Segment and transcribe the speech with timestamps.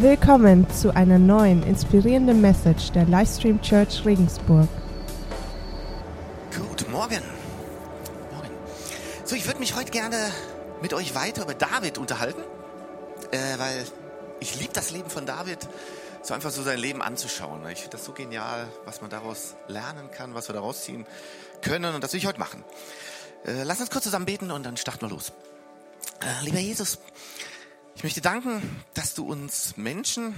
[0.00, 4.66] Willkommen zu einer neuen inspirierenden Message der Livestream Church Regensburg.
[6.56, 7.22] Guten Morgen.
[8.32, 8.48] Morgen.
[9.26, 10.16] So, ich würde mich heute gerne
[10.80, 12.40] mit euch weiter über David unterhalten,
[13.30, 13.84] äh, weil
[14.40, 15.68] ich liebe das Leben von David,
[16.22, 17.60] so einfach so sein Leben anzuschauen.
[17.68, 21.04] Ich finde das so genial, was man daraus lernen kann, was wir daraus ziehen
[21.60, 22.64] können und das will ich heute machen.
[23.44, 25.30] Äh, lass uns kurz zusammen beten und dann starten wir los.
[26.22, 26.98] Äh, lieber Jesus,
[28.00, 28.62] ich möchte danken,
[28.94, 30.34] dass du uns Menschen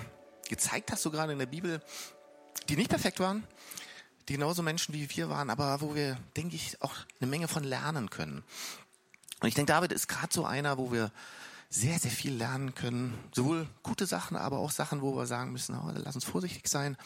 [0.49, 1.81] gezeigt hast, so gerade in der Bibel,
[2.69, 3.47] die nicht perfekt waren,
[4.27, 7.63] die genauso Menschen wie wir waren, aber wo wir, denke ich, auch eine Menge von
[7.63, 8.43] lernen können.
[9.39, 11.13] Und ich denke, David ist gerade so einer, wo wir
[11.71, 13.17] sehr, sehr viel lernen können.
[13.31, 16.97] Sowohl gute Sachen, aber auch Sachen, wo wir sagen müssen, oh, lass uns vorsichtig sein.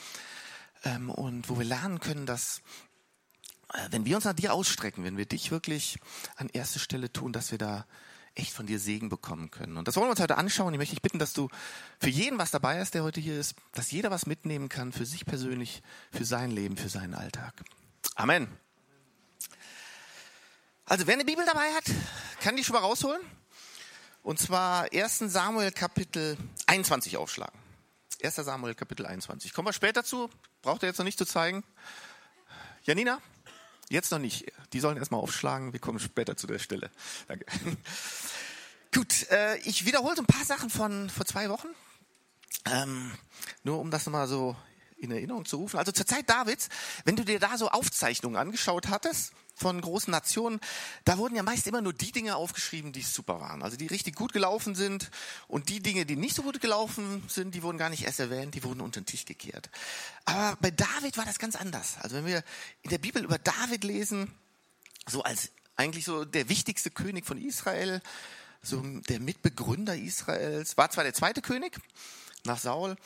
[0.85, 2.63] Ähm, und wo wir lernen können, dass
[3.75, 5.99] äh, wenn wir uns nach dir ausstrecken, wenn wir dich wirklich
[6.37, 7.85] an erste Stelle tun, dass wir da
[8.37, 9.77] echt von dir Segen bekommen können.
[9.77, 10.73] Und das wollen wir uns heute anschauen.
[10.75, 11.49] Ich möchte dich bitten, dass du
[11.99, 15.07] für jeden was dabei ist, der heute hier ist, dass jeder was mitnehmen kann für
[15.07, 17.55] sich persönlich, für sein Leben, für seinen Alltag.
[18.15, 18.49] Amen.
[20.85, 21.85] Also wer eine Bibel dabei hat,
[22.41, 23.21] kann die schon mal rausholen.
[24.23, 25.19] Und zwar 1.
[25.19, 27.59] Samuel Kapitel 21 aufschlagen.
[28.23, 28.37] 1.
[28.37, 29.53] Samuel Kapitel 21.
[29.53, 30.31] Kommen wir später zu.
[30.63, 31.65] Braucht ihr jetzt noch nicht zu zeigen.
[32.83, 33.21] Janina?
[33.89, 34.53] Jetzt noch nicht.
[34.73, 35.73] Die sollen erstmal aufschlagen.
[35.73, 36.91] Wir kommen später zu der Stelle.
[37.29, 37.47] Danke.
[38.95, 41.69] Gut, äh, ich wiederhole so ein paar Sachen von vor zwei Wochen.
[42.65, 43.13] Ähm,
[43.63, 44.57] nur um das nochmal so
[44.97, 45.79] in Erinnerung zu rufen.
[45.79, 46.69] Also zur Zeit Davids,
[47.05, 50.61] wenn du dir da so Aufzeichnungen angeschaut hattest von großen Nationen,
[51.05, 53.63] da wurden ja meist immer nur die Dinge aufgeschrieben, die super waren.
[53.63, 55.11] Also die richtig gut gelaufen sind
[55.49, 58.55] und die Dinge, die nicht so gut gelaufen sind, die wurden gar nicht erst erwähnt,
[58.55, 59.71] die wurden unter den Tisch gekehrt.
[60.27, 61.97] Aber bei David war das ganz anders.
[62.03, 62.45] Also wenn wir
[62.83, 64.31] in der Bibel über David lesen,
[65.09, 68.03] so als eigentlich so der wichtigste König von Israel,
[68.63, 71.79] so der Mitbegründer Israels, war zwar der zweite König
[72.45, 72.97] nach Saul,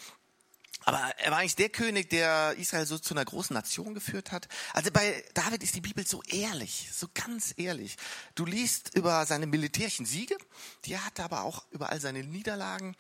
[0.85, 4.49] aber er war eigentlich der König, der Israel so zu einer großen Nation geführt hat.
[4.73, 7.97] Also bei David ist die Bibel so ehrlich, so ganz ehrlich.
[8.35, 10.37] Du liest über seine militärischen Siege,
[10.85, 12.97] die er hatte, aber auch über all seine Niederlagen.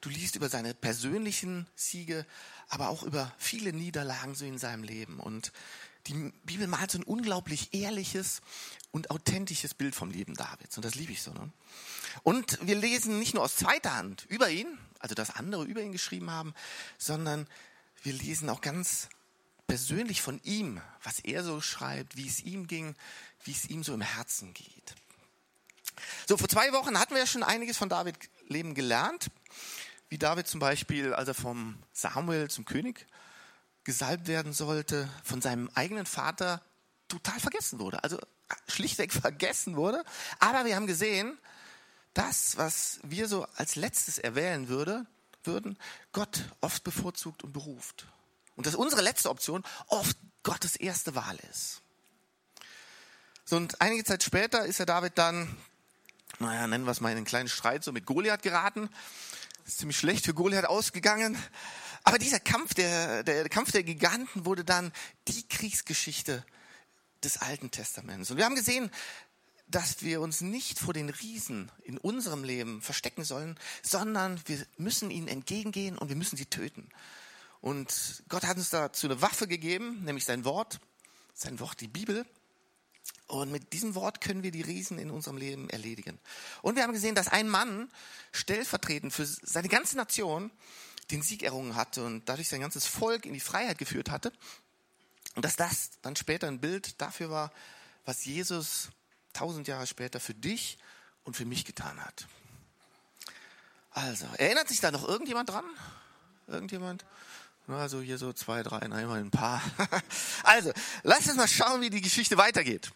[0.00, 2.24] Du liest über seine persönlichen Siege,
[2.68, 5.20] aber auch über viele Niederlagen so in seinem Leben.
[5.20, 5.52] Und
[6.06, 8.40] die Bibel malt so ein unglaublich ehrliches
[8.90, 10.76] und authentisches Bild vom Leben Davids.
[10.76, 11.32] Und das liebe ich so.
[11.32, 11.52] Ne?
[12.22, 15.92] Und wir lesen nicht nur aus zweiter Hand über ihn, also dass andere über ihn
[15.92, 16.54] geschrieben haben,
[16.98, 17.46] sondern
[18.02, 19.08] wir lesen auch ganz
[19.66, 22.96] persönlich von ihm, was er so schreibt, wie es ihm ging,
[23.44, 24.94] wie es ihm so im Herzen geht.
[26.26, 28.16] So, vor zwei Wochen hatten wir ja schon einiges von David
[28.46, 29.30] Leben gelernt,
[30.08, 33.06] wie David zum Beispiel, als er vom Samuel zum König
[33.84, 36.62] gesalbt werden sollte, von seinem eigenen Vater
[37.08, 38.02] total vergessen wurde.
[38.04, 38.18] Also
[38.68, 40.04] schlichtweg vergessen wurde.
[40.38, 41.38] Aber wir haben gesehen,
[42.18, 45.06] das, was wir so als letztes erwählen würde,
[45.44, 45.78] würden,
[46.12, 48.06] Gott oft bevorzugt und beruft.
[48.56, 51.80] Und dass unsere letzte Option oft Gottes erste Wahl ist.
[53.44, 55.56] So, und einige Zeit später ist der David dann,
[56.40, 58.90] naja, nennen wir es mal in einen kleinen Streit so mit Goliath geraten.
[59.64, 61.38] ist ziemlich schlecht für Goliath ausgegangen.
[62.02, 64.92] Aber dieser Kampf der, der Kampf der Giganten wurde dann
[65.28, 66.44] die Kriegsgeschichte
[67.22, 68.30] des Alten Testaments.
[68.30, 68.90] Und wir haben gesehen,
[69.70, 75.10] dass wir uns nicht vor den Riesen in unserem Leben verstecken sollen, sondern wir müssen
[75.10, 76.88] ihnen entgegengehen und wir müssen sie töten.
[77.60, 80.80] Und Gott hat uns dazu eine Waffe gegeben, nämlich sein Wort,
[81.34, 82.24] sein Wort, die Bibel.
[83.26, 86.18] Und mit diesem Wort können wir die Riesen in unserem Leben erledigen.
[86.62, 87.90] Und wir haben gesehen, dass ein Mann
[88.32, 90.50] stellvertretend für seine ganze Nation
[91.10, 94.32] den Sieg errungen hatte und dadurch sein ganzes Volk in die Freiheit geführt hatte.
[95.34, 97.52] Und dass das dann später ein Bild dafür war,
[98.04, 98.88] was Jesus
[99.32, 100.78] tausend Jahre später für dich
[101.24, 102.26] und für mich getan hat.
[103.90, 105.64] Also, erinnert sich da noch irgendjemand dran?
[106.46, 107.04] Irgendjemand?
[107.66, 109.62] Also hier so zwei, drei, nein, mal ein paar.
[110.42, 110.72] Also,
[111.02, 112.90] lass uns mal schauen, wie die Geschichte weitergeht.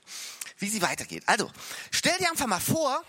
[0.59, 1.25] Wie sie weitergeht.
[1.27, 1.51] Also,
[1.91, 3.05] stell dir einfach mal vor,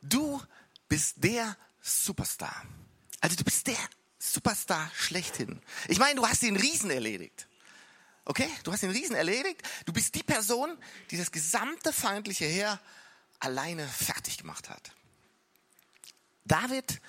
[0.00, 0.40] du
[0.88, 2.64] bist der Superstar.
[3.20, 3.76] Also du bist der
[4.18, 5.60] Superstar schlechthin.
[5.88, 7.47] Ich meine, du hast den Riesen erledigt.
[8.28, 8.48] Okay?
[8.62, 9.62] Du hast den Riesen erledigt.
[9.86, 10.76] Du bist die Person,
[11.10, 12.78] die das gesamte feindliche Heer
[13.40, 14.92] alleine fertig gemacht hat.
[16.44, 17.00] David,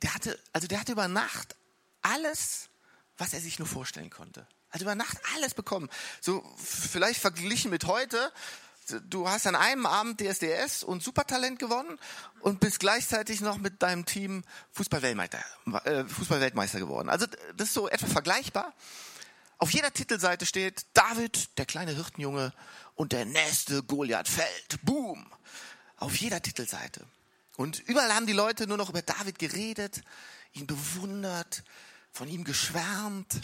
[0.00, 1.54] der hatte, also der hatte über Nacht
[2.00, 2.70] alles,
[3.18, 4.46] was er sich nur vorstellen konnte.
[4.70, 5.90] Also über Nacht alles bekommen.
[6.22, 8.32] So vielleicht verglichen mit heute.
[9.08, 11.98] Du hast an einem Abend DSDS und Supertalent gewonnen
[12.40, 15.44] und bist gleichzeitig noch mit deinem Team Fußballweltmeister,
[15.84, 17.10] äh, Fußballweltmeister geworden.
[17.10, 18.72] Also das ist so etwa vergleichbar.
[19.58, 22.52] Auf jeder Titelseite steht David, der kleine Hirtenjunge
[22.94, 24.82] und der nächste Goliath fällt.
[24.82, 25.26] Boom.
[25.96, 27.06] Auf jeder Titelseite.
[27.56, 30.02] Und überall haben die Leute nur noch über David geredet,
[30.52, 31.62] ihn bewundert,
[32.10, 33.40] von ihm geschwärmt.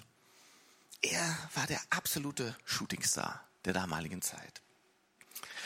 [1.02, 4.60] Er war der absolute Shootingstar der damaligen Zeit.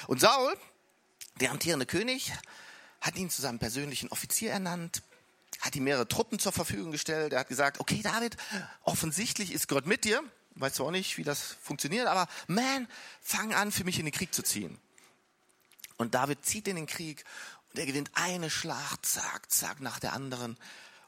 [0.07, 0.57] Und Saul,
[1.41, 2.33] der amtierende König,
[3.01, 5.03] hat ihn zu seinem persönlichen Offizier ernannt,
[5.61, 7.33] hat ihm mehrere Truppen zur Verfügung gestellt.
[7.33, 8.37] Er hat gesagt, okay David,
[8.83, 10.23] offensichtlich ist Gott mit dir.
[10.57, 12.87] Weißt du auch nicht, wie das funktioniert, aber man,
[13.21, 14.79] fang an, für mich in den Krieg zu ziehen.
[15.97, 17.25] Und David zieht in den Krieg
[17.71, 20.57] und er gewinnt eine Schlacht, zack, zack, nach der anderen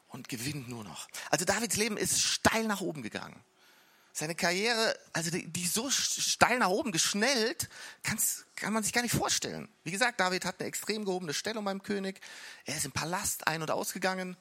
[0.07, 1.07] und gewinnt nur noch.
[1.29, 3.41] Also Davids Leben ist steil nach oben gegangen.
[4.17, 7.69] Seine Karriere, also die, die so steil nach oben geschnellt,
[8.01, 9.69] kann man sich gar nicht vorstellen.
[9.83, 12.19] Wie gesagt, David hat eine extrem gehobene Stellung beim König.
[12.65, 14.35] Er ist im Palast ein- und ausgegangen.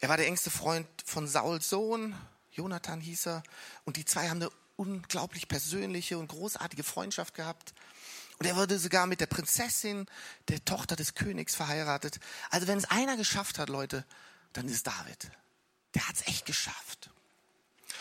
[0.00, 2.18] Er war der engste Freund von Sauls Sohn,
[2.50, 3.42] Jonathan hieß er.
[3.84, 7.74] Und die zwei haben eine unglaublich persönliche und großartige Freundschaft gehabt.
[8.38, 10.06] Und er wurde sogar mit der Prinzessin,
[10.48, 12.20] der Tochter des Königs, verheiratet.
[12.48, 14.06] Also wenn es einer geschafft hat, Leute,
[14.54, 15.30] dann ist David.
[15.92, 17.10] Der hat es echt geschafft.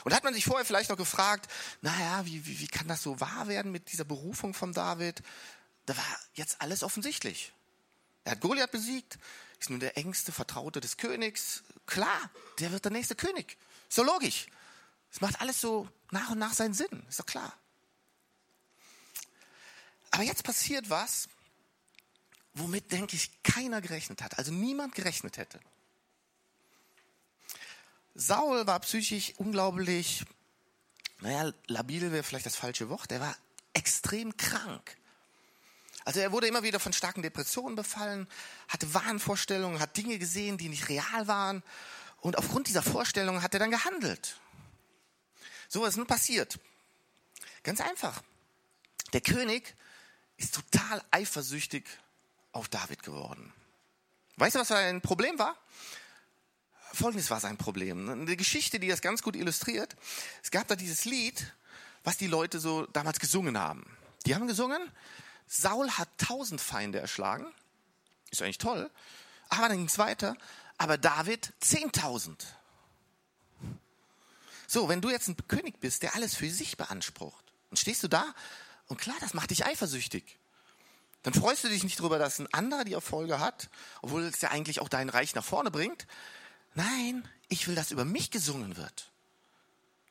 [0.03, 1.50] Und hat man sich vorher vielleicht noch gefragt,
[1.81, 5.21] naja, wie, wie, wie kann das so wahr werden mit dieser Berufung von David?
[5.85, 7.53] Da war jetzt alles offensichtlich.
[8.25, 9.17] Er hat Goliath besiegt,
[9.59, 11.63] ist nun der engste Vertraute des Königs.
[11.85, 12.29] Klar,
[12.59, 13.57] der wird der nächste König.
[13.88, 14.47] Ist doch logisch.
[15.11, 17.05] Es macht alles so nach und nach seinen Sinn.
[17.07, 17.53] Ist doch klar.
[20.11, 21.27] Aber jetzt passiert was,
[22.53, 24.38] womit, denke ich, keiner gerechnet hat.
[24.38, 25.59] Also niemand gerechnet hätte.
[28.15, 30.24] Saul war psychisch unglaublich,
[31.21, 33.12] naja, labil wäre vielleicht das falsche Wort.
[33.12, 33.36] Er war
[33.74, 34.98] extrem krank.
[36.06, 38.27] Also er wurde immer wieder von starken Depressionen befallen,
[38.68, 41.63] hatte Wahnvorstellungen, hat Dinge gesehen, die nicht real waren.
[42.19, 44.38] Und aufgrund dieser Vorstellungen hat er dann gehandelt.
[45.69, 46.60] So was ist nun passiert.
[47.63, 48.21] Ganz einfach.
[49.13, 49.75] Der König
[50.38, 51.86] ist total eifersüchtig
[52.51, 53.54] auf David geworden.
[54.36, 55.57] Weißt du, was sein Problem war?
[56.94, 58.10] Folgendes war sein Problem.
[58.10, 59.95] Eine Geschichte, die das ganz gut illustriert.
[60.44, 61.54] Es gab da dieses Lied,
[62.04, 63.86] was die Leute so damals gesungen haben.
[64.25, 64.80] Die haben gesungen,
[65.48, 67.45] Saul hat tausend Feinde erschlagen.
[68.31, 68.90] Ist eigentlich toll.
[69.50, 70.36] Aber dann ging es weiter.
[70.78, 72.45] Aber David zehntausend.
[74.68, 78.07] So, wenn du jetzt ein König bist, der alles für sich beansprucht, dann stehst du
[78.07, 78.34] da
[78.88, 80.38] und klar, das macht dich eifersüchtig.
[81.24, 83.69] Dann freust du dich nicht darüber, dass ein anderer die Erfolge hat,
[84.01, 86.06] obwohl es ja eigentlich auch dein Reich nach vorne bringt.
[86.75, 89.12] Nein, ich will, dass über mich gesungen wird.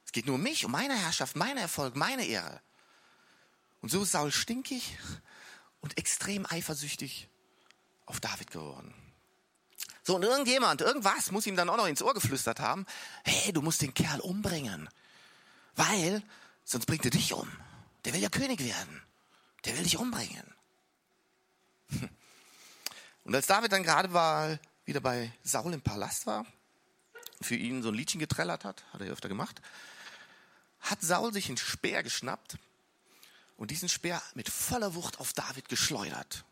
[0.05, 2.61] Es geht nur um mich, um meine Herrschaft, meine Erfolg, meine Ehre.
[3.81, 4.97] Und so ist Saul stinkig
[5.81, 7.29] und extrem eifersüchtig
[8.07, 8.95] auf David geworden.
[10.05, 12.87] So, und irgendjemand, irgendwas muss ihm dann auch noch ins Ohr geflüstert haben,
[13.25, 14.89] hey, du musst den Kerl umbringen,
[15.77, 16.23] weil
[16.65, 17.49] sonst bringt er dich um.
[18.05, 19.03] Der will ja König werden.
[19.65, 20.45] Der will dich umbringen.
[23.25, 24.59] Und als David dann gerade mal
[24.93, 26.45] wieder bei Saul im Palast war,
[27.41, 29.63] für ihn so ein Liedchen getrellert hat, hat er öfter gemacht,
[30.81, 32.59] hat Saul sich einen Speer geschnappt
[33.57, 36.45] und diesen Speer mit voller Wucht auf David geschleudert.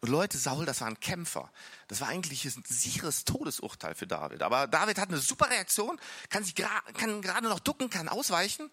[0.00, 1.50] Und Leute, Saul, das war ein Kämpfer.
[1.88, 4.42] Das war eigentlich ein sicheres Todesurteil für David.
[4.42, 8.70] Aber David hat eine super Reaktion, kann sich gerade noch ducken, kann ausweichen.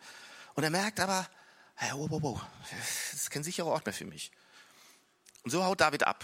[0.53, 1.27] Und er merkt aber,
[1.73, 2.41] hey, wow, wow, wow,
[3.09, 4.31] das ist kein sicherer Ort mehr für mich.
[5.41, 6.23] Und so haut David ab.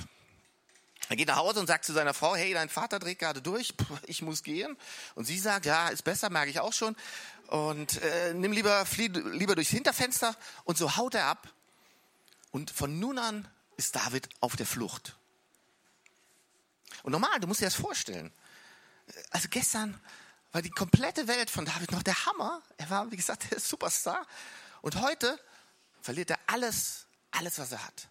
[1.09, 3.73] Er geht nach Hause und sagt zu seiner Frau, hey, dein Vater dreht gerade durch,
[4.07, 4.77] ich muss gehen.
[5.15, 6.95] Und sie sagt, ja, ist besser, merke ich auch schon.
[7.47, 10.35] Und äh, nimm lieber, flieh lieber durchs Hinterfenster.
[10.63, 11.49] Und so haut er ab.
[12.51, 13.47] Und von nun an
[13.77, 15.17] ist David auf der Flucht.
[17.03, 18.31] Und normal, du musst dir das vorstellen.
[19.31, 19.99] Also gestern
[20.51, 22.61] war die komplette Welt von David noch der Hammer.
[22.77, 24.25] Er war, wie gesagt, der Superstar.
[24.81, 25.39] Und heute
[26.01, 28.07] verliert er alles, alles, was er hat.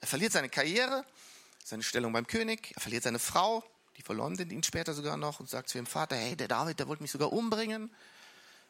[0.00, 1.04] Er verliert seine Karriere,
[1.64, 3.64] seine Stellung beim König, er verliert seine Frau,
[3.96, 6.86] die verleumdet ihn später sogar noch und sagt zu ihrem Vater, hey, der David, der
[6.86, 7.90] wollte mich sogar umbringen.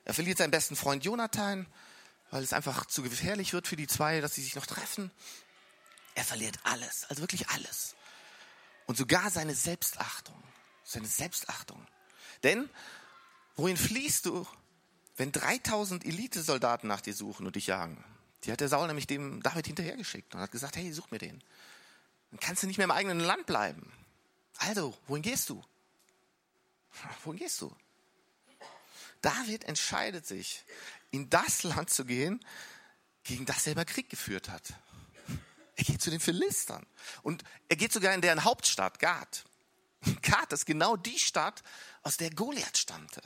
[0.04, 1.66] Er verliert seinen besten Freund Jonathan,
[2.30, 5.10] weil es einfach zu gefährlich wird für die zwei, dass sie sich noch treffen.
[6.14, 7.96] Er verliert alles, also wirklich alles.
[8.86, 10.40] Und sogar seine Selbstachtung,
[10.84, 11.84] seine Selbstachtung.
[12.44, 12.70] Denn
[13.56, 14.46] wohin fliehst du,
[15.16, 18.04] wenn 3000 Elitesoldaten nach dir suchen und dich jagen?
[18.44, 21.42] Die hat der Saul nämlich dem David hinterhergeschickt und hat gesagt, hey, such mir den.
[22.34, 23.92] Dann kannst du nicht mehr im eigenen Land bleiben.
[24.56, 25.64] Also, wohin gehst du?
[27.22, 27.72] Wohin gehst du?
[29.20, 30.64] David entscheidet sich,
[31.12, 32.44] in das Land zu gehen,
[33.22, 34.74] gegen das er immer Krieg geführt hat.
[35.76, 36.84] Er geht zu den Philistern.
[37.22, 39.44] Und er geht sogar in deren Hauptstadt, Gad.
[40.22, 41.62] Gad ist genau die Stadt,
[42.02, 43.22] aus der Goliath stammte.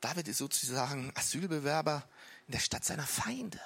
[0.00, 2.08] David ist sozusagen Asylbewerber
[2.46, 3.60] in der Stadt seiner Feinde.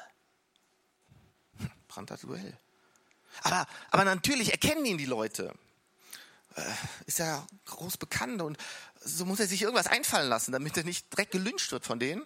[1.89, 2.59] Brandter Duell.
[3.43, 5.53] Aber, aber natürlich erkennen ihn die Leute.
[6.55, 6.63] Äh,
[7.07, 8.59] ist ja groß bekannt und
[9.01, 12.23] so muss er sich irgendwas einfallen lassen, damit er nicht direkt gelünscht wird von denen.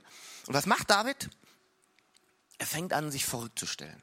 [0.47, 1.31] Und was macht David?
[2.59, 4.03] Er fängt an, sich verrückt zu stellen.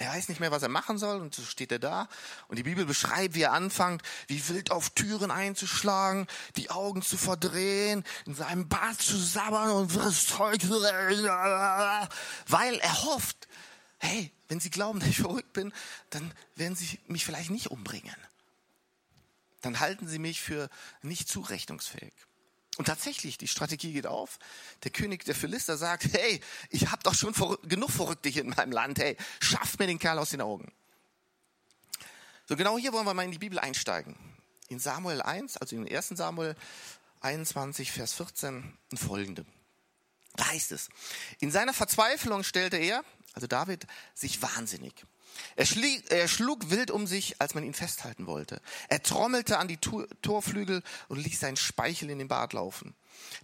[0.00, 2.08] Er weiß nicht mehr, was er machen soll und so steht er da.
[2.48, 7.18] Und die Bibel beschreibt, wie er anfängt, wie wild auf Türen einzuschlagen, die Augen zu
[7.18, 11.26] verdrehen, in seinem Bad zu sabbern und das Zeug, weil
[12.78, 13.46] er hofft,
[14.00, 15.72] hey, wenn sie glauben, dass ich verrückt bin,
[16.10, 18.16] dann werden sie mich vielleicht nicht umbringen.
[19.60, 20.68] Dann halten sie mich für
[21.02, 22.12] nicht zurechnungsfähig.
[22.78, 24.38] Und tatsächlich, die Strategie geht auf.
[24.84, 26.40] Der König der Philister sagt, hey,
[26.70, 28.98] ich habe doch schon genug Verrückte hier in meinem Land.
[28.98, 30.72] Hey, schafft mir den Kerl aus den Augen.
[32.48, 34.16] So genau hier wollen wir mal in die Bibel einsteigen.
[34.68, 36.08] In Samuel 1, also in 1.
[36.08, 36.56] Samuel
[37.20, 39.44] 21, Vers 14 und folgende.
[40.36, 40.88] Da heißt es,
[41.40, 45.04] in seiner Verzweiflung stellte er, also David, sich wahnsinnig.
[45.56, 45.66] Er,
[46.08, 48.60] er schlug wild um sich, als man ihn festhalten wollte.
[48.88, 52.94] Er trommelte an die Torflügel und ließ seinen Speichel in den Bart laufen.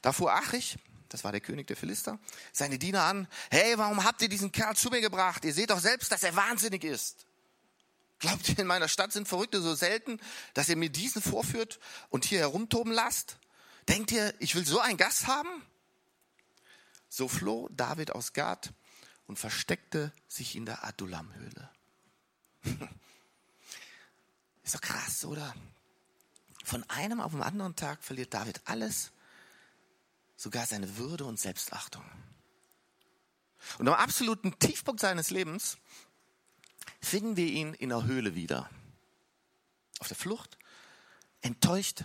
[0.02, 0.76] Da fuhr Achich,
[1.08, 2.18] das war der König der Philister,
[2.52, 3.28] seine Diener an.
[3.50, 5.44] Hey, warum habt ihr diesen Kerl zu mir gebracht?
[5.44, 7.26] Ihr seht doch selbst, dass er wahnsinnig ist.
[8.18, 10.18] Glaubt ihr, in meiner Stadt sind Verrückte so selten,
[10.54, 11.78] dass ihr mir diesen vorführt
[12.08, 13.36] und hier herumtoben lasst?
[13.88, 15.62] Denkt ihr, ich will so einen Gast haben?
[17.16, 18.74] So floh David aus Gad
[19.26, 21.70] und versteckte sich in der Adullam-Höhle.
[24.62, 25.54] Ist doch krass, oder?
[26.62, 29.12] Von einem auf den anderen Tag verliert David alles,
[30.36, 32.04] sogar seine Würde und Selbstachtung.
[33.78, 35.78] Und am absoluten Tiefpunkt seines Lebens
[37.00, 38.68] finden wir ihn in der Höhle wieder.
[40.00, 40.58] Auf der Flucht,
[41.40, 42.04] enttäuscht,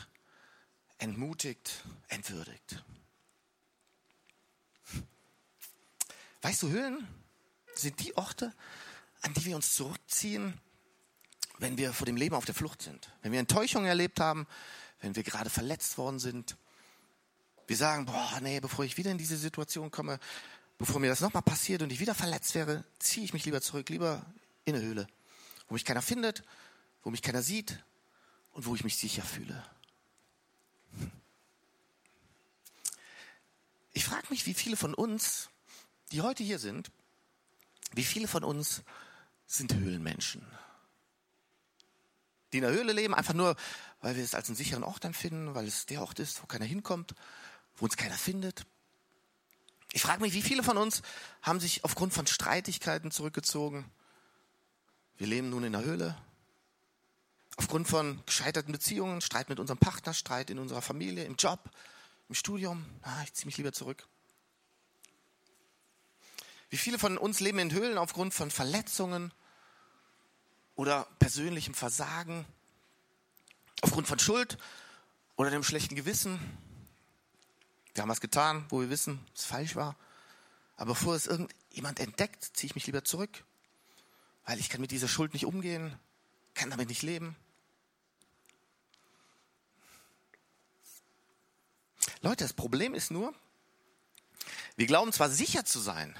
[1.00, 2.82] entmutigt, entwürdigt.
[6.42, 7.08] Weißt du, Höhlen
[7.76, 8.54] sind die Orte,
[9.22, 10.60] an die wir uns zurückziehen,
[11.60, 13.12] wenn wir vor dem Leben auf der Flucht sind.
[13.22, 14.48] Wenn wir Enttäuschungen erlebt haben,
[15.00, 16.58] wenn wir gerade verletzt worden sind.
[17.68, 20.20] Wir sagen, boah, nee, bevor ich wieder in diese Situation komme,
[20.78, 23.90] bevor mir das nochmal passiert und ich wieder verletzt wäre, ziehe ich mich lieber zurück,
[23.90, 24.26] lieber
[24.66, 25.08] in eine Höhle,
[25.68, 26.44] wo mich keiner findet,
[27.04, 27.84] wo mich keiner sieht
[28.52, 29.64] und wo ich mich sicher fühle.
[33.94, 35.50] Ich frage mich, wie viele von uns,
[36.12, 36.92] die heute hier sind,
[37.94, 38.84] wie viele von uns
[39.46, 40.46] sind Höhlenmenschen.
[42.52, 43.56] Die in der Höhle leben, einfach nur,
[44.02, 46.66] weil wir es als einen sicheren Ort empfinden, weil es der Ort ist, wo keiner
[46.66, 47.16] hinkommt,
[47.78, 48.66] wo uns keiner findet.
[49.94, 51.02] Ich frage mich, wie viele von uns
[51.42, 53.86] haben sich aufgrund von Streitigkeiten zurückgezogen?
[55.18, 56.18] Wir leben nun in der Höhle.
[57.58, 61.70] Aufgrund von gescheiterten Beziehungen, Streit mit unserem Partner, Streit in unserer Familie, im Job,
[62.30, 62.86] im Studium.
[63.02, 64.08] Ah, ich ziehe mich lieber zurück.
[66.72, 69.34] Wie viele von uns leben in Höhlen aufgrund von Verletzungen
[70.76, 72.46] oder persönlichem Versagen,
[73.82, 74.58] aufgrund von Schuld
[75.36, 76.40] oder dem schlechten Gewissen?
[77.94, 79.98] Wir haben was getan, wo wir wissen, es falsch war.
[80.78, 83.44] Aber bevor es irgendjemand entdeckt, ziehe ich mich lieber zurück,
[84.46, 85.94] weil ich kann mit dieser Schuld nicht umgehen,
[86.54, 87.36] kann damit nicht leben.
[92.22, 93.34] Leute, das Problem ist nur,
[94.78, 96.16] wir glauben zwar sicher zu sein,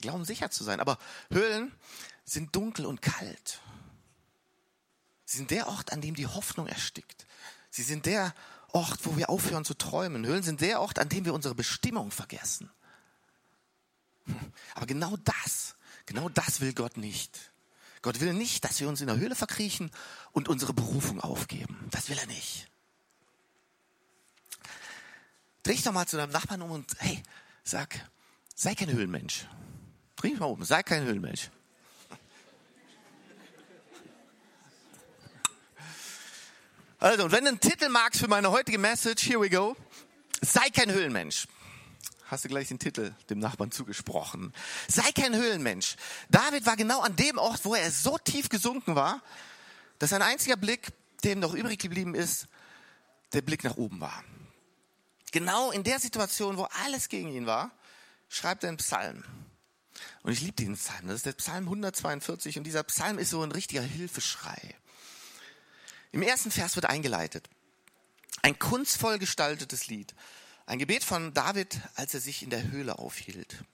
[0.00, 0.80] glauben sicher zu sein.
[0.80, 0.98] Aber
[1.30, 1.72] Höhlen
[2.24, 3.60] sind dunkel und kalt.
[5.24, 7.26] Sie sind der Ort, an dem die Hoffnung erstickt.
[7.70, 8.34] Sie sind der
[8.72, 10.26] Ort, wo wir aufhören zu träumen.
[10.26, 12.70] Höhlen sind der Ort, an dem wir unsere Bestimmung vergessen.
[14.74, 15.74] Aber genau das,
[16.06, 17.52] genau das will Gott nicht.
[18.02, 19.90] Gott will nicht, dass wir uns in der Höhle verkriechen
[20.32, 21.88] und unsere Berufung aufgeben.
[21.90, 22.68] Das will er nicht.
[25.62, 27.22] Dreh dich doch mal zu deinem Nachbarn um und hey,
[27.62, 28.08] sag,
[28.54, 29.46] sei kein Höhlenmensch.
[30.20, 31.48] Dreh mal um, sei kein Höhlenmensch.
[36.98, 39.74] Also, und wenn du einen Titel magst für meine heutige Message, here we go.
[40.42, 41.48] Sei kein Höhlenmensch.
[42.26, 44.52] Hast du gleich den Titel dem Nachbarn zugesprochen.
[44.88, 45.96] Sei kein Höhlenmensch.
[46.28, 49.22] David war genau an dem Ort, wo er so tief gesunken war,
[49.98, 50.88] dass ein einziger Blick,
[51.24, 52.46] der ihm noch übrig geblieben ist,
[53.32, 54.22] der Blick nach oben war.
[55.32, 57.70] Genau in der Situation, wo alles gegen ihn war,
[58.28, 59.24] schreibt er einen Psalm.
[60.22, 61.06] Und ich liebe diesen Psalm.
[61.06, 64.74] Das ist der Psalm 142 und dieser Psalm ist so ein richtiger Hilfeschrei.
[66.12, 67.48] Im ersten Vers wird eingeleitet.
[68.42, 70.14] Ein kunstvoll gestaltetes Lied.
[70.66, 73.64] Ein Gebet von David, als er sich in der Höhle aufhielt.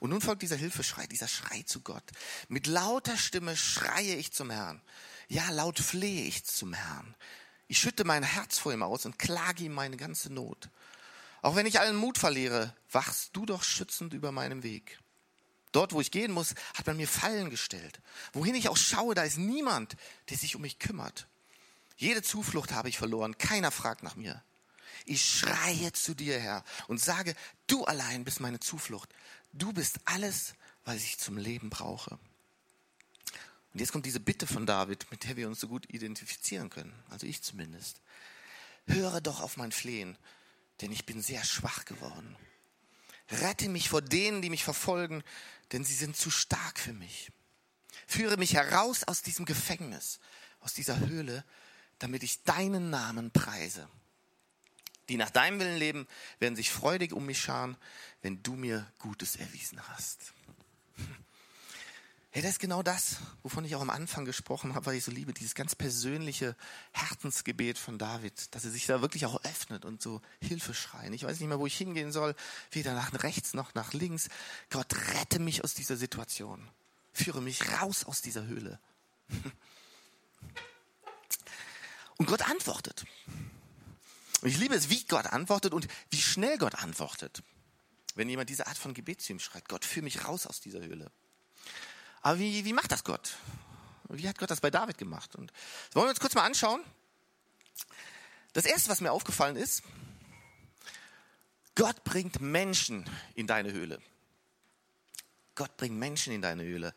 [0.00, 2.04] Und nun folgt dieser Hilfeschrei, dieser Schrei zu Gott.
[2.48, 4.82] Mit lauter Stimme schreie ich zum Herrn.
[5.28, 7.14] Ja, laut flehe ich zum Herrn.
[7.68, 10.68] Ich schütte mein Herz vor ihm aus und klage ihm meine ganze Not.
[11.42, 14.98] Auch wenn ich allen Mut verliere, wachst du doch schützend über meinem Weg.
[15.74, 17.98] Dort, wo ich gehen muss, hat man mir Fallen gestellt.
[18.32, 19.96] Wohin ich auch schaue, da ist niemand,
[20.30, 21.26] der sich um mich kümmert.
[21.96, 23.38] Jede Zuflucht habe ich verloren.
[23.38, 24.40] Keiner fragt nach mir.
[25.04, 27.34] Ich schreie zu dir, Herr, und sage,
[27.66, 29.12] du allein bist meine Zuflucht.
[29.52, 30.54] Du bist alles,
[30.84, 32.20] was ich zum Leben brauche.
[33.72, 36.94] Und jetzt kommt diese Bitte von David, mit der wir uns so gut identifizieren können.
[37.10, 38.00] Also ich zumindest.
[38.86, 40.16] Höre doch auf mein Flehen,
[40.80, 42.36] denn ich bin sehr schwach geworden.
[43.30, 45.24] Rette mich vor denen, die mich verfolgen,
[45.72, 47.30] denn sie sind zu stark für mich.
[48.06, 50.20] Führe mich heraus aus diesem Gefängnis,
[50.60, 51.44] aus dieser Höhle,
[51.98, 53.88] damit ich deinen Namen preise.
[55.08, 57.76] Die nach deinem Willen leben, werden sich freudig um mich scharen,
[58.22, 60.32] wenn du mir Gutes erwiesen hast.
[62.34, 65.12] Hey, das ist genau das, wovon ich auch am Anfang gesprochen habe, weil ich so
[65.12, 66.56] liebe, dieses ganz persönliche
[66.90, 71.12] Herzensgebet von David, dass er sich da wirklich auch öffnet und so Hilfe schreien.
[71.12, 72.34] Ich weiß nicht mehr, wo ich hingehen soll,
[72.72, 74.30] weder nach rechts noch nach links.
[74.68, 76.68] Gott, rette mich aus dieser Situation.
[77.12, 78.80] Führe mich raus aus dieser Höhle.
[82.16, 83.04] Und Gott antwortet.
[84.40, 87.44] Und ich liebe es, wie Gott antwortet und wie schnell Gott antwortet.
[88.16, 90.80] Wenn jemand diese Art von Gebet zu ihm schreit, Gott, führe mich raus aus dieser
[90.80, 91.12] Höhle.
[92.24, 93.36] Aber wie, wie macht das Gott?
[94.08, 95.36] Wie hat Gott das bei David gemacht?
[95.36, 95.52] Und
[95.88, 96.82] das wollen wir uns kurz mal anschauen.
[98.54, 99.82] Das erste, was mir aufgefallen ist,
[101.74, 103.04] Gott bringt Menschen
[103.34, 104.00] in deine Höhle.
[105.54, 106.94] Gott bringt Menschen in deine Höhle.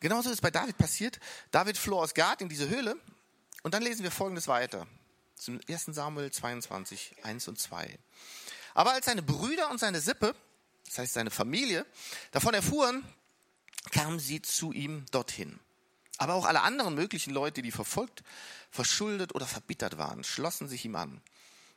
[0.00, 1.20] Genauso ist bei David passiert.
[1.52, 2.96] David floh aus Gad in diese Höhle.
[3.62, 4.88] Und dann lesen wir Folgendes weiter.
[5.36, 5.84] Zum 1.
[5.86, 7.96] Samuel 22, 1 und 2.
[8.74, 10.34] Aber als seine Brüder und seine Sippe,
[10.84, 11.86] das heißt seine Familie,
[12.32, 13.04] davon erfuhren,
[13.90, 15.58] kamen sie zu ihm dorthin.
[16.18, 18.22] Aber auch alle anderen möglichen Leute, die verfolgt,
[18.70, 21.22] verschuldet oder verbittert waren, schlossen sich ihm an.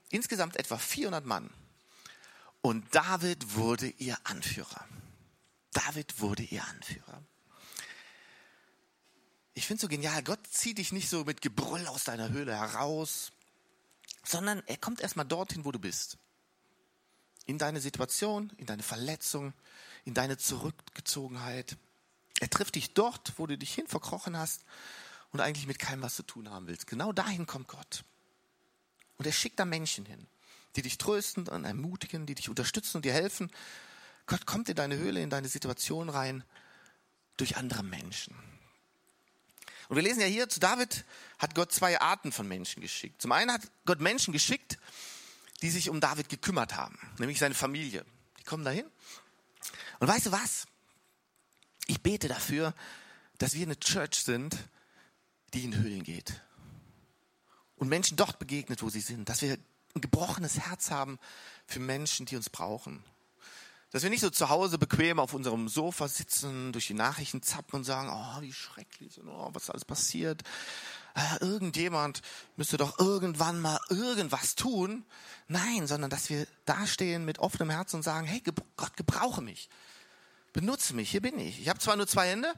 [0.10, 1.52] Insgesamt etwa 400 Mann.
[2.62, 4.88] Und David wurde ihr Anführer.
[5.74, 7.24] David wurde ihr Anführer.
[9.54, 13.32] Ich finde so genial, Gott zieht dich nicht so mit Gebrüll aus deiner Höhle heraus,
[14.24, 16.18] sondern er kommt erstmal dorthin, wo du bist.
[17.46, 19.54] In deine Situation, in deine Verletzung,
[20.06, 21.78] in deine Zurückgezogenheit,
[22.40, 24.64] er trifft dich dort, wo du dich hin verkrochen hast
[25.32, 26.88] und eigentlich mit keinem was zu tun haben willst.
[26.88, 28.04] Genau dahin kommt Gott.
[29.18, 30.28] Und er schickt da Menschen hin,
[30.76, 33.52] die dich trösten und ermutigen, die dich unterstützen und dir helfen.
[34.26, 36.44] Gott kommt in deine Höhle, in deine Situation rein
[37.38, 38.36] durch andere Menschen.
[39.90, 41.04] Und wir lesen ja hier, zu David
[41.38, 43.22] hat Gott zwei Arten von Menschen geschickt.
[43.22, 44.78] Zum einen hat Gott Menschen geschickt,
[45.62, 48.06] die sich um David gekümmert haben, nämlich seine Familie.
[48.40, 48.86] Die kommen dahin.
[50.00, 50.66] Und weißt du was?
[51.92, 52.74] Ich bete dafür,
[53.38, 54.56] dass wir eine Church sind,
[55.54, 56.42] die in Höhlen geht.
[57.76, 59.28] Und Menschen dort begegnet, wo sie sind.
[59.28, 59.58] Dass wir
[59.94, 61.20] ein gebrochenes Herz haben
[61.68, 63.04] für Menschen, die uns brauchen.
[63.90, 67.76] Dass wir nicht so zu Hause bequem auf unserem Sofa sitzen, durch die Nachrichten zappen
[67.80, 70.44] und sagen, oh, wie schrecklich, oh, was alles passiert.
[71.14, 72.22] Äh, irgendjemand
[72.56, 75.04] müsste doch irgendwann mal irgendwas tun.
[75.50, 78.42] Nein, sondern dass wir dastehen mit offenem Herzen und sagen, hey,
[78.78, 79.68] Gott, gebrauche mich.
[80.54, 81.62] Benutze mich, hier bin ich.
[81.62, 82.54] Ich habe zwar nur zwei Hände,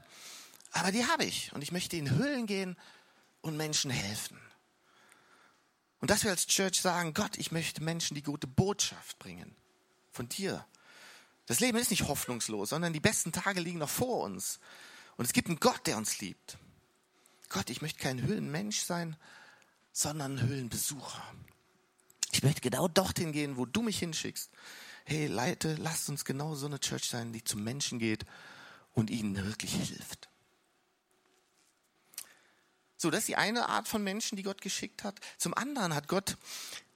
[0.72, 1.52] aber die habe ich.
[1.52, 2.76] Und ich möchte in Höhlen gehen
[3.40, 4.38] und Menschen helfen.
[6.00, 9.54] Und dass wir als Church sagen, Gott, ich möchte Menschen die gute Botschaft bringen.
[10.10, 10.66] Von dir.
[11.46, 14.60] Das Leben ist nicht hoffnungslos, sondern die besten Tage liegen noch vor uns.
[15.16, 16.58] Und es gibt einen Gott, der uns liebt.
[17.48, 19.16] Gott, ich möchte kein Höhlenmensch sein,
[19.92, 21.22] sondern ein Höhlenbesucher.
[22.32, 24.50] Ich möchte genau dorthin gehen, wo du mich hinschickst
[25.04, 28.24] hey, Leute, lasst uns genau so eine Church sein, die zum Menschen geht
[28.92, 30.28] und ihnen wirklich hilft.
[32.96, 35.20] So, das ist die eine Art von Menschen, die Gott geschickt hat.
[35.36, 36.38] Zum anderen hat Gott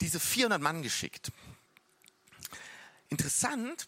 [0.01, 1.31] diese 400 Mann geschickt.
[3.11, 3.87] Interessant,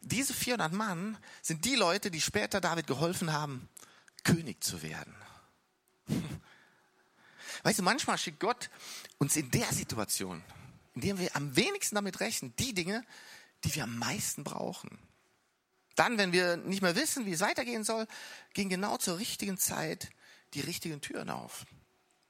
[0.00, 3.68] diese 400 Mann sind die Leute, die später David geholfen haben,
[4.24, 5.14] König zu werden.
[7.62, 8.68] Weißt du, manchmal schickt Gott
[9.18, 10.42] uns in der Situation,
[10.94, 13.04] in der wir am wenigsten damit rechnen, die Dinge,
[13.64, 14.98] die wir am meisten brauchen.
[15.96, 18.06] Dann, wenn wir nicht mehr wissen, wie es weitergehen soll,
[18.52, 20.10] gehen genau zur richtigen Zeit
[20.54, 21.66] die richtigen Türen auf.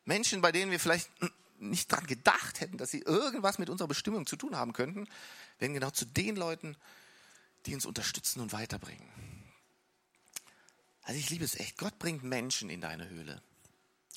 [0.04, 1.10] Menschen, bei denen wir vielleicht
[1.58, 5.08] nicht dran gedacht hätten, dass sie irgendwas mit unserer Bestimmung zu tun haben könnten,
[5.58, 6.76] werden genau zu den Leuten,
[7.66, 9.08] die uns unterstützen und weiterbringen.
[11.02, 11.78] Also ich liebe es echt.
[11.78, 13.42] Gott bringt Menschen in deine Höhle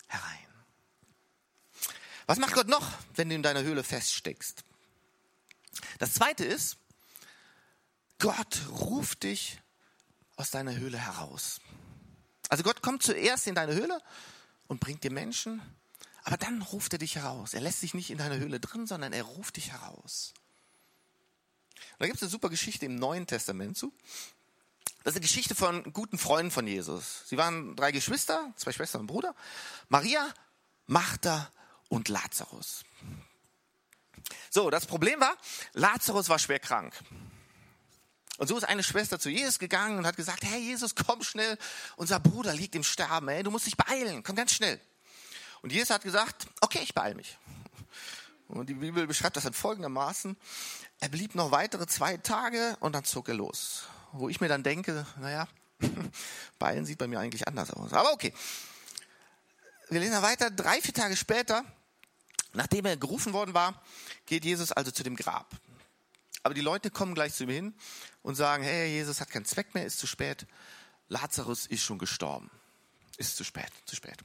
[0.08, 0.48] herein.
[2.26, 4.64] Was macht Gott noch, wenn du in deiner Höhle feststeckst?
[6.00, 6.78] Das zweite ist,
[8.20, 9.60] Gott ruft dich
[10.36, 11.60] aus deiner Höhle heraus.
[12.50, 14.00] Also Gott kommt zuerst in deine Höhle
[14.68, 15.62] und bringt dir Menschen,
[16.24, 17.54] aber dann ruft er dich heraus.
[17.54, 20.34] Er lässt dich nicht in deiner Höhle drin, sondern er ruft dich heraus.
[21.76, 23.94] Und da gibt es eine super Geschichte im Neuen Testament zu.
[25.04, 27.24] Das ist eine Geschichte von guten Freunden von Jesus.
[27.28, 29.36] Sie waren drei Geschwister, zwei Schwestern und Bruder.
[29.88, 30.34] Maria,
[30.86, 31.50] Martha
[31.88, 32.84] und Lazarus.
[34.50, 35.38] So, das Problem war,
[35.74, 36.94] Lazarus war schwer krank.
[38.38, 41.58] Und so ist eine Schwester zu Jesus gegangen und hat gesagt, hey Jesus, komm schnell,
[41.96, 44.80] unser Bruder liegt im Sterben, ey, du musst dich beeilen, komm ganz schnell.
[45.62, 47.38] Und Jesus hat gesagt, okay, ich beeile mich.
[48.48, 50.38] Und die Bibel beschreibt das dann folgendermaßen.
[51.00, 53.84] Er blieb noch weitere zwei Tage und dann zog er los.
[54.14, 55.48] Wo ich mir dann denke, naja,
[56.60, 57.94] beeilen sieht bei mir eigentlich anders aus.
[57.94, 58.34] Aber okay.
[59.90, 60.50] Wir lesen weiter.
[60.50, 61.64] Drei, vier Tage später,
[62.54, 63.82] nachdem er gerufen worden war,
[64.26, 65.48] geht Jesus also zu dem Grab.
[66.48, 67.74] Aber die Leute kommen gleich zu ihm hin
[68.24, 70.48] und sagen, hey, Jesus hat keinen Zweck mehr, ist zu spät.
[71.10, 72.50] Lazarus ist schon gestorben.
[73.18, 74.16] Ist zu spät, zu spät.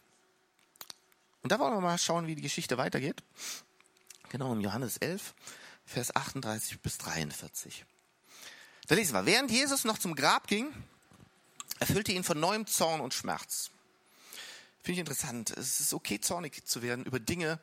[1.43, 3.25] Und da wollen wir mal schauen, wie die Geschichte weitergeht.
[4.29, 5.35] Genau, in Johannes 11,
[5.85, 7.85] Vers 38 bis 43.
[8.87, 10.73] Da lesen wir, während Jesus noch zum Grab ging,
[11.81, 13.73] erfüllte ihn von neuem Zorn und Schmerz.
[14.81, 15.51] Finde ich interessant.
[15.51, 17.59] Es ist okay, zornig zu werden über Dinge,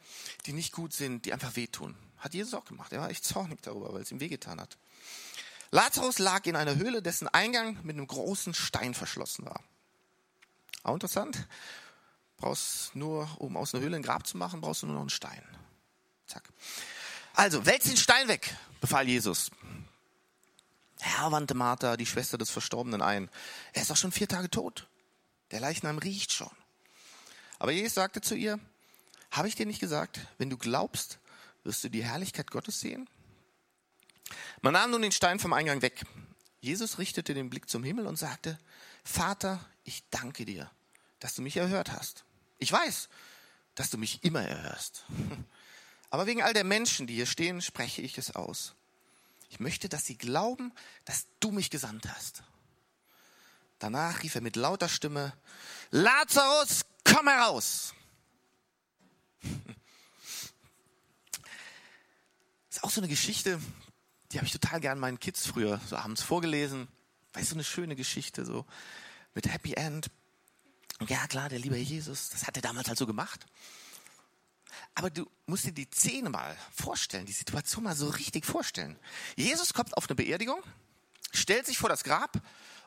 [0.48, 1.96] die nicht gut sind, die einfach wehtun.
[2.20, 2.92] Hat Jesus auch gemacht.
[2.92, 4.78] Er war echt zornig darüber, weil es ihm wehgetan hat.
[5.72, 9.62] Lazarus lag in einer Höhle, dessen Eingang mit einem großen Stein verschlossen war.
[10.84, 11.48] Auch interessant.
[12.38, 15.10] Brauchst nur, um aus einer Höhle ein Grab zu machen, brauchst du nur noch einen
[15.10, 15.44] Stein.
[16.26, 16.44] Zack.
[17.34, 19.52] Also, wälz den Stein weg, befahl Jesus.
[21.00, 23.30] Herr, wandte Martha, die Schwester des Verstorbenen, ein.
[23.74, 24.88] Er ist doch schon vier Tage tot.
[25.52, 26.52] Der Leichnam riecht schon.
[27.58, 28.60] Aber Jesus sagte zu ihr,
[29.32, 31.20] habe ich dir nicht gesagt, wenn du glaubst,
[31.70, 33.08] wirst du die Herrlichkeit Gottes sehen?
[34.62, 36.04] Man nahm nun den Stein vom Eingang weg.
[36.62, 38.58] Jesus richtete den Blick zum Himmel und sagte,
[39.04, 40.70] Vater, ich danke dir,
[41.20, 42.26] dass du mich erhört hast.
[42.58, 43.08] Ich weiß,
[43.76, 45.06] dass du mich immer erhörst.
[46.10, 48.74] Aber wegen all der Menschen, die hier stehen, spreche ich es aus.
[49.52, 50.74] Ich möchte, dass sie glauben,
[51.06, 52.42] dass du mich gesandt hast.
[53.78, 55.34] Danach rief er mit lauter Stimme,
[55.92, 57.94] Lazarus, komm heraus!
[62.69, 63.60] Das ist auch so eine Geschichte,
[64.32, 66.88] die habe ich total gern meinen Kids früher so abends vorgelesen.
[67.34, 68.66] Weißt du, eine schöne Geschichte, so
[69.34, 70.10] mit Happy End.
[71.00, 73.46] Und ja, klar, der liebe Jesus, das hat er damals halt so gemacht.
[74.96, 78.98] Aber du musst dir die Szene mal vorstellen, die Situation mal so richtig vorstellen.
[79.36, 80.64] Jesus kommt auf eine Beerdigung,
[81.34, 82.42] stellt sich vor das Grab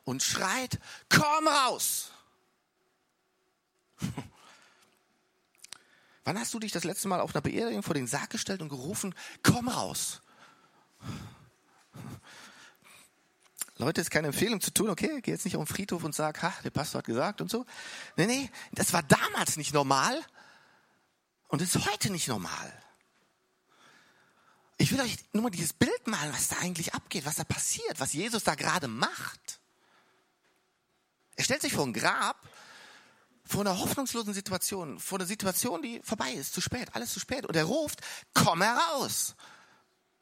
[0.04, 0.78] und schreit,
[1.10, 2.12] komm raus!
[6.24, 8.68] Wann hast du dich das letzte Mal auf einer Beerdigung vor den Sarg gestellt und
[8.68, 10.20] gerufen, komm raus?
[13.76, 16.40] Leute, ist keine Empfehlung zu tun, okay, geh jetzt nicht auf den Friedhof und sag,
[16.42, 17.66] ha, der Pastor hat gesagt und so.
[18.16, 20.22] Nee, nee, das war damals nicht normal
[21.48, 22.72] und ist heute nicht normal.
[24.78, 27.98] Ich will euch nur mal dieses Bild malen, was da eigentlich abgeht, was da passiert,
[27.98, 29.60] was Jesus da gerade macht.
[31.36, 32.36] Er stellt sich vor ein Grab
[33.52, 37.44] vor einer hoffnungslosen Situation, vor einer Situation, die vorbei ist, zu spät, alles zu spät.
[37.44, 38.00] Und er ruft,
[38.32, 39.34] komm heraus.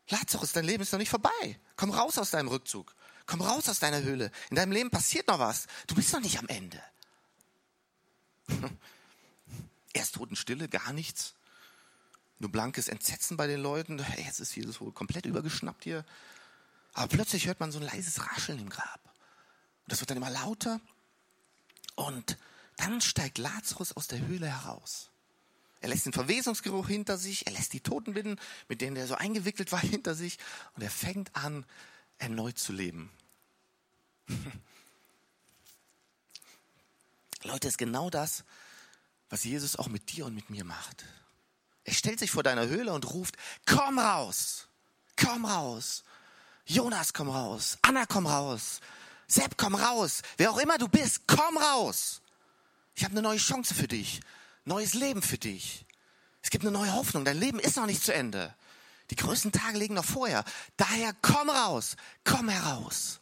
[0.08, 1.60] Lazarus, dein Leben ist noch nicht vorbei.
[1.76, 2.92] Komm raus aus deinem Rückzug.
[3.26, 4.32] Komm raus aus deiner Höhle.
[4.50, 5.68] In deinem Leben passiert noch was.
[5.86, 6.82] Du bist noch nicht am Ende.
[9.92, 11.34] Erst Totenstille, gar nichts.
[12.40, 14.00] Nur blankes Entsetzen bei den Leuten.
[14.00, 16.04] Hey, jetzt ist Jesus wohl komplett übergeschnappt hier.
[16.94, 19.00] Aber plötzlich hört man so ein leises Rascheln im Grab.
[19.04, 20.80] Und das wird dann immer lauter.
[21.94, 22.36] Und
[22.80, 25.10] dann steigt Lazarus aus der Höhle heraus.
[25.80, 29.70] Er lässt den Verwesungsgeruch hinter sich, er lässt die Totenbinden, mit denen er so eingewickelt
[29.72, 30.38] war, hinter sich
[30.74, 31.64] und er fängt an,
[32.18, 33.10] erneut zu leben.
[37.42, 38.44] Leute, ist genau das,
[39.30, 41.04] was Jesus auch mit dir und mit mir macht.
[41.84, 44.68] Er stellt sich vor deiner Höhle und ruft, komm raus,
[45.16, 46.04] komm raus.
[46.66, 47.78] Jonas, komm raus.
[47.82, 48.80] Anna, komm raus.
[49.26, 50.22] Sepp, komm raus.
[50.36, 52.20] Wer auch immer du bist, komm raus.
[52.94, 54.20] Ich habe eine neue Chance für dich.
[54.64, 55.86] Neues Leben für dich.
[56.42, 57.24] Es gibt eine neue Hoffnung.
[57.24, 58.54] Dein Leben ist noch nicht zu Ende.
[59.10, 60.44] Die größten Tage liegen noch vorher.
[60.76, 61.96] Daher komm raus.
[62.24, 63.20] Komm heraus.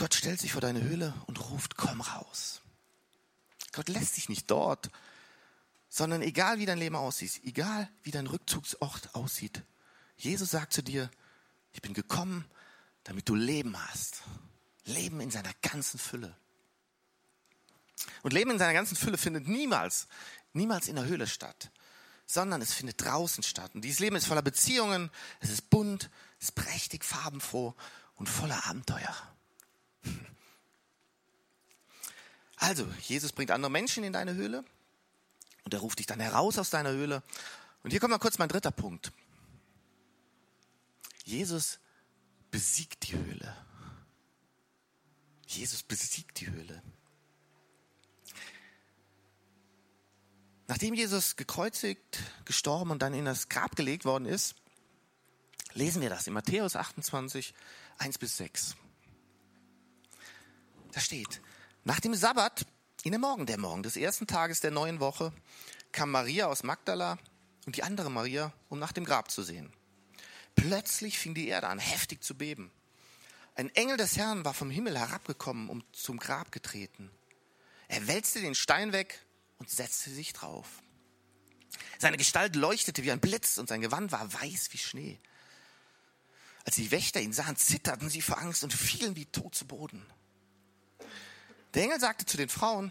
[0.00, 2.62] Gott stellt sich vor deine Höhle und ruft, komm raus.
[3.72, 4.90] Gott lässt dich nicht dort,
[5.90, 9.62] sondern egal wie dein Leben aussieht, egal wie dein Rückzugsort aussieht,
[10.16, 11.10] Jesus sagt zu dir,
[11.72, 12.46] ich bin gekommen,
[13.04, 14.22] damit du Leben hast.
[14.84, 16.36] Leben in seiner ganzen Fülle.
[18.22, 20.08] Und Leben in seiner ganzen Fülle findet niemals,
[20.52, 21.70] niemals in der Höhle statt,
[22.26, 23.74] sondern es findet draußen statt.
[23.74, 25.10] Und dieses Leben ist voller Beziehungen,
[25.40, 27.74] es ist bunt, es ist prächtig, farbenfroh
[28.16, 29.14] und voller Abenteuer.
[32.56, 34.64] Also, Jesus bringt andere Menschen in deine Höhle
[35.64, 37.22] und er ruft dich dann heraus aus deiner Höhle.
[37.82, 39.12] Und hier kommt mal kurz mein dritter Punkt.
[41.24, 41.78] Jesus
[42.50, 43.56] besiegt die Höhle.
[45.46, 46.82] Jesus besiegt die Höhle.
[50.68, 54.54] Nachdem Jesus gekreuzigt, gestorben und dann in das Grab gelegt worden ist,
[55.74, 57.54] lesen wir das in Matthäus 28,
[57.98, 58.76] 1 bis 6.
[60.92, 61.40] Da steht,
[61.82, 62.66] nach dem Sabbat,
[63.02, 65.32] in der Morgendämmerung des ersten Tages der neuen Woche,
[65.90, 67.18] kam Maria aus Magdala
[67.66, 69.72] und die andere Maria, um nach dem Grab zu sehen.
[70.54, 72.70] Plötzlich fing die Erde an, heftig zu beben.
[73.54, 77.10] Ein Engel des Herrn war vom Himmel herabgekommen und zum Grab getreten.
[77.88, 79.20] Er wälzte den Stein weg
[79.58, 80.66] und setzte sich drauf.
[81.98, 85.18] Seine Gestalt leuchtete wie ein Blitz und sein Gewand war weiß wie Schnee.
[86.64, 90.04] Als die Wächter ihn sahen, zitterten sie vor Angst und fielen wie tot zu Boden.
[91.74, 92.90] Der Engel sagte zu den Frauen,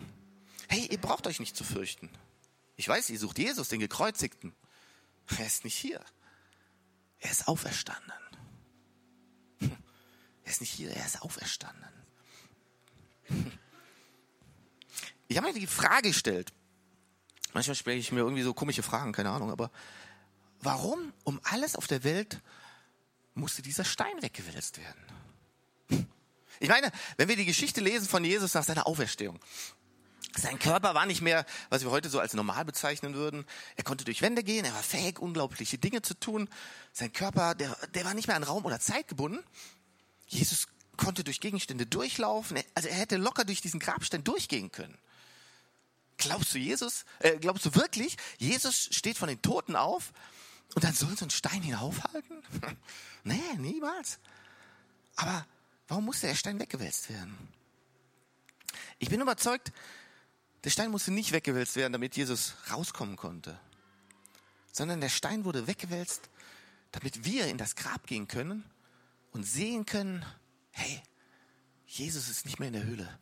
[0.67, 2.09] hey, ihr braucht euch nicht zu fürchten.
[2.75, 4.53] Ich weiß, ihr sucht Jesus, den Gekreuzigten.
[5.37, 6.03] Er ist nicht hier.
[7.19, 8.13] Er ist auferstanden.
[10.43, 11.85] Er ist nicht hier, er ist auferstanden.
[15.27, 16.51] Ich habe mir die Frage gestellt.
[17.53, 19.69] Manchmal spreche ich mir irgendwie so komische Fragen, keine Ahnung, aber
[20.61, 22.41] warum um alles auf der Welt
[23.35, 26.07] musste dieser Stein weggewälzt werden?
[26.59, 29.39] Ich meine, wenn wir die Geschichte lesen von Jesus nach seiner Auferstehung,
[30.37, 33.45] sein Körper war nicht mehr, was wir heute so als normal bezeichnen würden.
[33.75, 36.49] Er konnte durch Wände gehen, er war fähig, unglaubliche Dinge zu tun.
[36.93, 39.43] Sein Körper, der, der war nicht mehr an Raum oder Zeit gebunden.
[40.27, 42.59] Jesus konnte durch Gegenstände durchlaufen.
[42.75, 44.97] Also er hätte locker durch diesen Grabstein durchgehen können.
[46.17, 47.05] Glaubst du Jesus?
[47.19, 50.11] Äh, glaubst du wirklich, Jesus steht von den Toten auf
[50.75, 52.43] und dann soll so ein Stein ihn aufhalten?
[53.23, 54.19] nee, niemals.
[55.15, 55.45] Aber
[55.87, 57.35] warum musste der Stein weggewälzt werden?
[58.99, 59.71] Ich bin überzeugt,
[60.63, 63.59] der Stein musste nicht weggewälzt werden, damit Jesus rauskommen konnte,
[64.71, 66.29] sondern der Stein wurde weggewälzt,
[66.91, 68.63] damit wir in das Grab gehen können
[69.31, 70.25] und sehen können,
[70.71, 71.01] hey,
[71.85, 73.19] Jesus ist nicht mehr in der Höhle.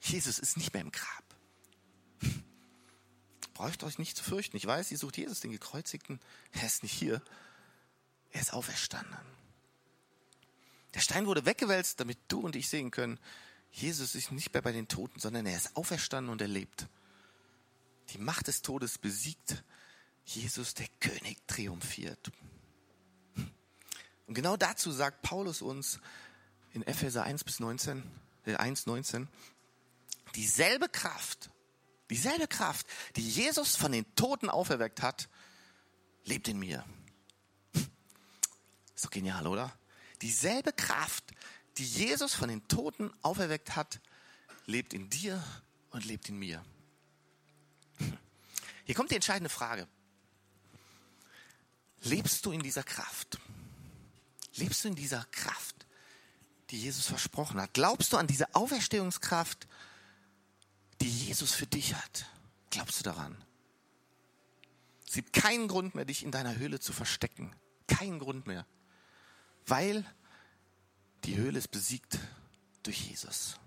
[0.00, 1.24] Jesus ist nicht mehr im Grab.
[3.54, 4.56] Braucht euch nicht zu fürchten.
[4.56, 6.20] Ich weiß, ihr sucht Jesus, den Gekreuzigten.
[6.52, 7.22] Er ist nicht hier.
[8.30, 9.16] Er ist auferstanden.
[10.94, 13.18] Der Stein wurde weggewälzt, damit du und ich sehen können,
[13.72, 16.86] Jesus ist nicht mehr bei den Toten, sondern er ist auferstanden und er lebt.
[18.10, 19.64] Die Macht des Todes besiegt.
[20.24, 22.30] Jesus, der König, triumphiert.
[24.26, 25.98] Und genau dazu sagt Paulus uns
[26.72, 28.02] in Epheser 1 bis 19,
[28.46, 29.28] äh 1, 19,
[30.34, 31.50] dieselbe Kraft,
[32.10, 35.28] dieselbe Kraft, die Jesus von den Toten auferweckt hat,
[36.24, 36.84] lebt in mir.
[38.94, 39.76] Ist doch genial, oder?
[40.20, 41.32] Dieselbe Kraft,
[41.78, 44.00] die Jesus von den Toten auferweckt hat,
[44.66, 45.42] lebt in dir
[45.90, 46.64] und lebt in mir.
[48.84, 49.86] Hier kommt die entscheidende Frage.
[52.02, 53.38] Lebst du in dieser Kraft?
[54.56, 55.86] Lebst du in dieser Kraft,
[56.70, 57.72] die Jesus versprochen hat?
[57.74, 59.66] Glaubst du an diese Auferstehungskraft,
[61.00, 62.26] die Jesus für dich hat?
[62.70, 63.36] Glaubst du daran?
[65.06, 67.54] Es gibt keinen Grund mehr, dich in deiner Höhle zu verstecken.
[67.86, 68.66] Keinen Grund mehr.
[69.66, 70.04] Weil
[71.24, 72.18] die Höhle ist besiegt
[72.82, 73.58] durch Jesus.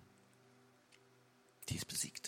[1.69, 2.23] Die ist besiegt.